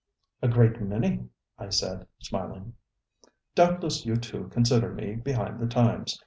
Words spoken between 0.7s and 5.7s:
many, ŌĆØ I said, smiling. ŌĆ£Doubtless you too consider me behind the